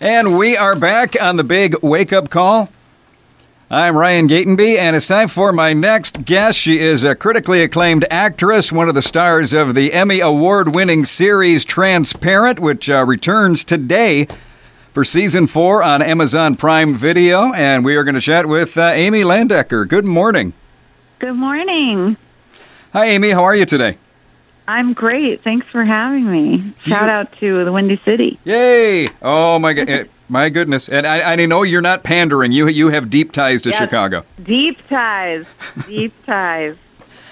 [0.00, 2.68] And we are back on the big wake up call.
[3.68, 6.56] I'm Ryan Gatenby, and it's time for my next guest.
[6.56, 11.04] She is a critically acclaimed actress, one of the stars of the Emmy Award winning
[11.04, 14.28] series Transparent, which uh, returns today
[14.94, 17.52] for season four on Amazon Prime Video.
[17.52, 19.86] And we are going to chat with uh, Amy Landecker.
[19.86, 20.52] Good morning.
[21.18, 22.16] Good morning.
[22.92, 23.30] Hi, Amy.
[23.30, 23.98] How are you today?
[24.68, 25.42] I'm great.
[25.42, 26.72] Thanks for having me.
[26.84, 28.38] Shout out to the Windy City.
[28.44, 29.08] Yay!
[29.22, 30.90] Oh my god, my goodness!
[30.90, 32.52] And I, I know you're not pandering.
[32.52, 33.78] You you have deep ties to Yes.
[33.78, 34.24] Chicago.
[34.42, 35.46] Deep ties.
[35.88, 36.76] Deep ties.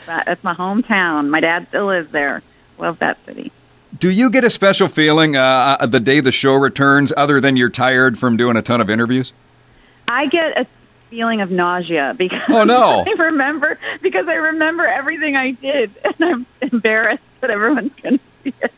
[0.07, 1.29] That- That's my hometown.
[1.29, 2.43] My dad still lives there.
[2.79, 3.53] Love that city.
[3.99, 7.57] Do you get a special feeling uh, uh, the day the show returns, other than
[7.57, 9.33] you're tired from doing a ton of interviews?
[10.09, 10.67] I get a
[11.11, 13.05] feeling of nausea because Oh, no.
[13.07, 18.25] I remember because I remember everything I did and I'm embarrassed that everyone's going to
[18.43, 18.73] see it.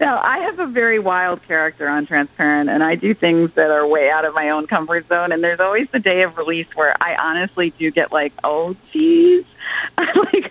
[0.00, 3.86] Now, I have a very wild character on Transparent, and I do things that are
[3.86, 5.30] way out of my own comfort zone.
[5.30, 9.44] And there's always the day of release where I honestly do get like, oh, geez.
[9.98, 10.50] like,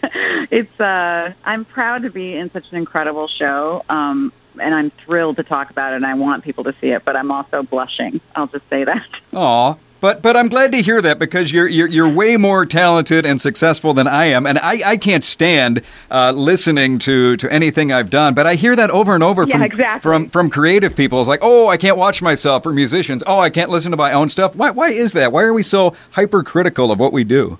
[0.51, 3.83] it's, uh, I'm proud to be in such an incredible show.
[3.89, 7.03] Um, and I'm thrilled to talk about it, and I want people to see it,
[7.03, 8.21] but I'm also blushing.
[8.35, 9.07] I'll just say that.
[9.33, 9.75] Aw.
[9.99, 13.41] But but I'm glad to hear that because you're you're, you're way more talented and
[13.41, 15.81] successful than I am, and I, I can't stand
[16.11, 18.35] uh, listening to, to anything I've done.
[18.35, 20.01] But I hear that over and over Yeah, from exactly.
[20.07, 21.19] from from creative people.
[21.19, 22.61] It's like, oh, I can't watch myself.
[22.61, 24.55] For musicians, oh, I can't listen to my own stuff.
[24.55, 25.31] Why why is that?
[25.31, 27.57] Why are we so hypercritical of what we do?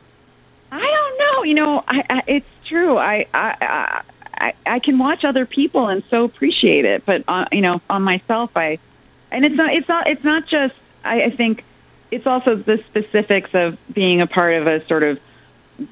[0.72, 1.44] I don't know.
[1.44, 3.00] You know, I, I, it's true.
[3.00, 4.04] I, I,
[4.36, 8.04] I, I can watch other people and so appreciate it, but uh, you know, on
[8.04, 8.78] myself, I,
[9.32, 10.76] and it's not, it's not, it's not just.
[11.04, 11.64] I, I think
[12.12, 15.20] it's also the specifics of being a part of a sort of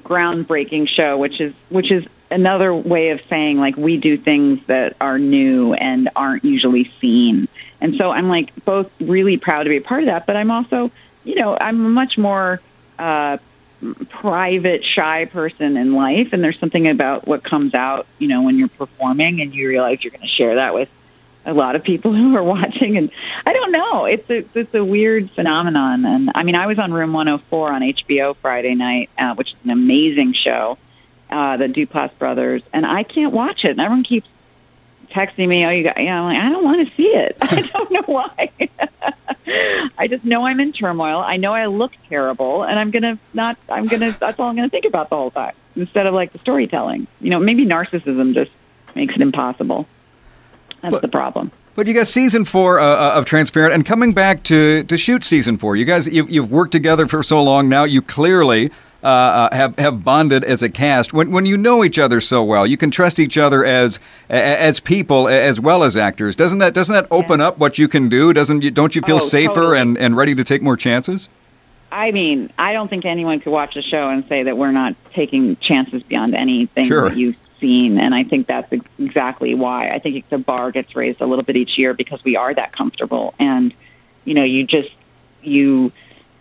[0.02, 4.96] groundbreaking show, which is which is another way of saying like we do things that
[5.00, 7.48] are new and aren't usually seen.
[7.80, 10.50] And so I'm like both really proud to be a part of that, but I'm
[10.50, 10.90] also,
[11.24, 12.60] you know, I'm a much more
[12.98, 13.38] uh,
[14.08, 18.58] private, shy person in life, and there's something about what comes out, you know, when
[18.58, 20.88] you're performing and you realize you're going to share that with
[21.46, 22.98] a lot of people who are watching.
[22.98, 23.10] And
[23.46, 26.04] I don't know, it's a it's a weird phenomenon.
[26.04, 29.56] And I mean, I was on Room 104 on HBO Friday night, uh, which is
[29.64, 30.76] an amazing show,
[31.30, 33.70] uh, the Duplass brothers, and I can't watch it.
[33.70, 34.28] And everyone keeps
[35.10, 37.36] texting me, "Oh, you got," you know, I'm like, I don't want to see it.
[37.40, 38.50] I don't know why.
[39.98, 41.20] I just know I'm in turmoil.
[41.20, 43.56] I know I look terrible, and I'm gonna not.
[43.68, 44.10] I'm gonna.
[44.18, 47.06] That's all I'm gonna think about the whole time instead of like the storytelling.
[47.20, 48.50] You know, maybe narcissism just
[48.94, 49.86] makes it impossible.
[50.86, 51.50] That's But- the problem.
[51.74, 55.22] But you got season four uh, uh, of Transparent, and coming back to, to shoot
[55.22, 55.76] season four.
[55.76, 57.84] You guys, you've, you've worked together for so long now.
[57.84, 58.70] You clearly
[59.04, 61.12] uh, uh, have have bonded as a cast.
[61.12, 63.98] When when you know each other so well, you can trust each other as
[64.30, 66.34] as people as well as actors.
[66.34, 68.32] Doesn't that doesn't that open up what you can do?
[68.32, 69.78] Doesn't you, don't you feel Oh, safer totally.
[69.80, 71.28] and, and ready to take more chances?
[71.92, 74.96] I mean, I don't think anyone could watch the show and say that we're not
[75.12, 77.10] taking chances beyond anything Sure.
[77.10, 77.98] that you've seen.
[77.98, 79.90] And I think that's ex- exactly why.
[79.90, 82.72] I think the bar gets raised a little bit each year because we are that
[82.72, 83.34] comfortable.
[83.38, 83.72] And,
[84.24, 84.90] you know, you just,
[85.42, 85.92] you,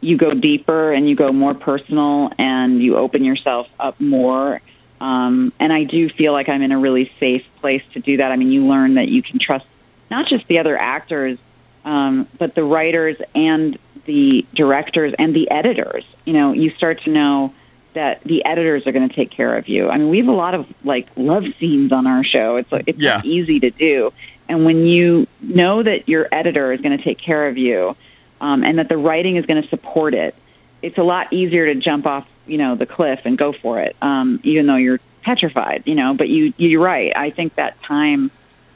[0.02, 4.62] you go deeper and you go more personal and you open yourself up more.
[5.02, 8.32] Um, and I do feel like I'm in a really safe place to do that.
[8.32, 9.66] I mean, you learn that you can trust
[10.10, 11.38] not just the other actors,
[11.84, 16.06] um, but the writers and the directors and the editors.
[16.26, 17.54] You know, you start to know
[17.96, 19.90] that the editors are going to take care of you.
[19.90, 22.56] I mean, we have a lot of like love scenes on our show.
[22.58, 23.22] It's like it's Yeah.
[23.24, 24.14] easy to do,
[24.48, 27.96] and when you know that your editor is going to take care of you,
[28.40, 30.36] um, and that the writing is going to support it,
[30.82, 33.96] it's a lot easier to jump off, you know, the cliff and go for it,
[34.02, 35.84] um, even though you're petrified.
[35.86, 37.12] You know, but you you're right.
[37.16, 38.30] I think that time,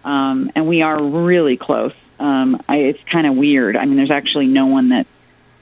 [0.03, 1.93] um, and we are really close.
[2.19, 3.77] Um, I, it's kind of weird.
[3.77, 5.07] I mean, there's actually no one that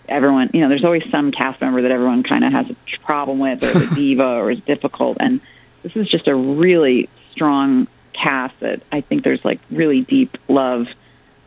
[0.08, 3.40] everyone, you know, there's always some cast member that everyone kind of has a problem
[3.40, 5.18] with or is a diva or is difficult.
[5.20, 5.42] And
[5.84, 10.88] this is just a really strong cast that I think there's like really deep love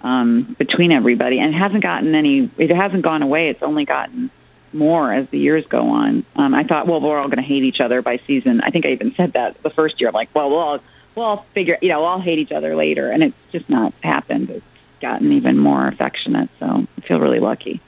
[0.03, 1.39] um, between everybody.
[1.39, 3.49] And it hasn't gotten any, it hasn't gone away.
[3.49, 4.31] It's only gotten
[4.73, 6.25] more as the years go on.
[6.37, 8.61] Um, I thought, well, we're all going to hate each other by season.
[8.61, 10.09] I think I even said that the first year.
[10.09, 10.81] I'm like, well, we'll all,
[11.15, 13.11] we'll all figure, you know, we'll all hate each other later.
[13.11, 14.51] And it's just not happened.
[14.51, 14.65] It's
[15.01, 16.49] gotten even more affectionate.
[16.61, 17.81] So I feel really lucky.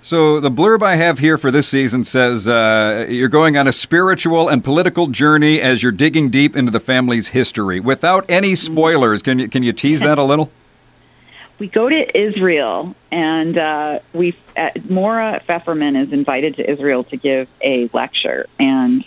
[0.00, 3.72] So the blurb I have here for this season says uh, you're going on a
[3.72, 7.80] spiritual and political journey as you're digging deep into the family's history.
[7.80, 10.50] Without any spoilers, can you can you tease that a little?
[11.58, 17.16] we go to Israel, and uh, we uh, Maura Pfefferman is invited to Israel to
[17.16, 19.04] give a lecture, and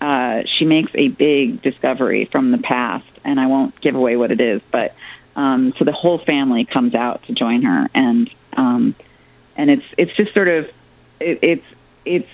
[0.00, 4.30] uh, she makes a big discovery from the past, and I won't give away what
[4.30, 4.94] it is, but
[5.36, 8.94] um, so the whole family comes out to join her, and um,
[9.56, 10.70] and it's it's just sort of
[11.20, 11.66] it, it's
[12.04, 12.28] it's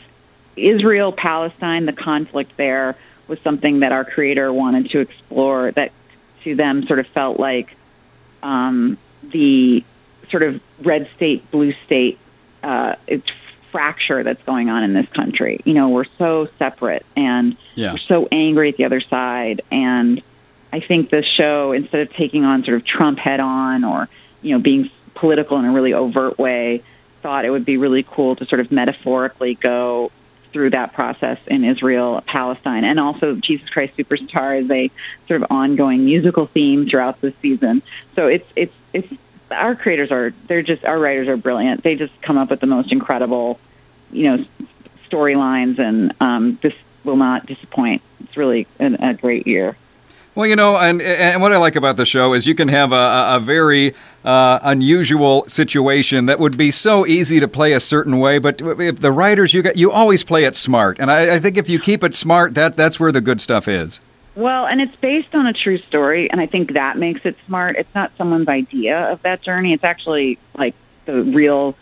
[0.57, 1.87] Israel Palestine.
[1.87, 2.97] The conflict there
[3.29, 5.71] was something that our creator wanted to explore.
[5.73, 5.93] That
[6.45, 7.77] to them sort of felt like
[8.43, 9.85] um, the
[10.31, 12.19] sort of red state blue state
[12.63, 12.95] uh,
[13.71, 15.61] fracture that's going on in this country.
[15.65, 17.93] You know, we're so separate and yeah.
[17.93, 19.63] we're so angry at the other side.
[19.71, 20.23] And
[20.73, 24.09] I think the show, instead of taking on sort of Trump head on or,
[24.43, 26.83] you know, being political in a really overt way,
[27.23, 30.11] thought it would be really cool to sort of metaphorically go
[30.53, 34.91] through that process in Israel, Palestine, and also Jesus Christ Superstar is a
[35.29, 37.83] sort of ongoing musical theme throughout the season.
[38.17, 39.13] So it's it's it's
[39.51, 41.83] our creators are they're just our writers are brilliant.
[41.83, 43.61] They just come up with the most incredible,
[44.13, 44.45] you know,
[45.09, 46.75] storylines, and um, this
[47.05, 48.03] will not disappoint.
[48.25, 49.77] It's really an, a great year.
[50.41, 52.93] Well, you know, and and what I like about the show is you can have
[52.93, 53.93] a, a very
[54.25, 59.01] uh, unusual situation that would be so easy to play a certain way, but if
[59.01, 61.79] the writers you got, you always play it smart, and I, I think if you
[61.79, 64.01] keep it smart, that that's where the good stuff is.
[64.35, 67.77] Well, and it's based on a true story, and I think that makes it smart.
[67.77, 69.75] It's not someone's idea of that journey.
[69.75, 71.77] It's actually like the real,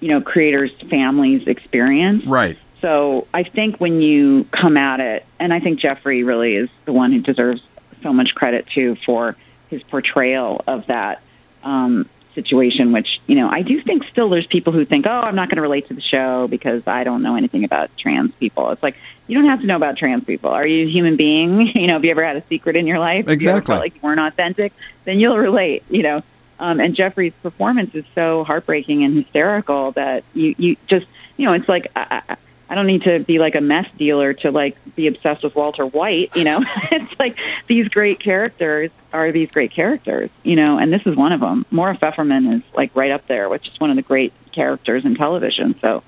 [0.00, 2.26] you know, creator's family's experience.
[2.26, 2.58] Right.
[2.82, 6.92] So I think when you come at it, and I think Jeffrey really is the
[6.92, 7.62] one who deserves
[8.02, 9.36] so much credit to for
[9.70, 11.22] his portrayal of that
[11.62, 15.34] um, situation, which, you know, I do think still there's people who think, oh, I'm
[15.34, 18.70] not going to relate to the show because I don't know anything about trans people.
[18.70, 18.96] It's like,
[19.26, 20.50] you don't have to know about trans people.
[20.50, 21.72] Are you a human being?
[21.82, 23.28] You know, have you ever had a secret in your life?
[23.28, 23.74] Exactly.
[23.74, 24.72] You like you weren't authentic,
[25.04, 26.22] then you'll relate, you know.
[26.60, 31.06] Um, and Jeffrey's performance is so heartbreaking and hysterical that you, you just,
[31.36, 32.36] you know, it's like, I,
[32.72, 35.84] I don't need to be like a meth dealer to like be obsessed with Walter
[35.84, 36.64] White, you know.
[36.90, 41.32] it's like these great characters are these great characters, you know, and this is one
[41.32, 41.66] of them.
[41.70, 45.14] Maura Pfefferman is like right up there, which is one of the great characters in
[45.14, 45.78] television.
[45.80, 46.02] So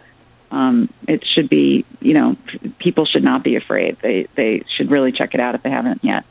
[0.51, 2.35] um, it should be, you know,
[2.79, 3.99] people should not be afraid.
[3.99, 6.25] They they should really check it out if they haven't yet.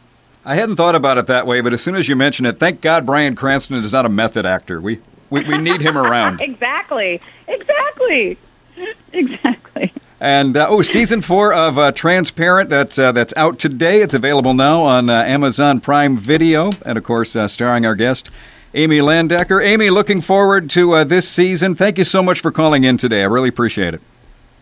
[0.43, 2.81] I hadn't thought about it that way, but as soon as you mention it, thank
[2.81, 4.81] God Bryan Cranston is not a method actor.
[4.81, 6.41] We we, we need him around.
[6.41, 8.39] exactly, exactly,
[9.13, 9.92] exactly.
[10.23, 13.99] And uh, oh, season four of uh, Transparent that's uh, that's out today.
[13.99, 18.31] It's available now on uh, Amazon Prime Video, and of course, uh, starring our guest
[18.73, 19.61] Amy Landecker.
[19.61, 21.75] Amy, looking forward to uh, this season.
[21.75, 23.21] Thank you so much for calling in today.
[23.21, 24.01] I really appreciate it.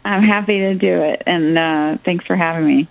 [0.04, 2.88] I'm happy to do it, and thanks for having me.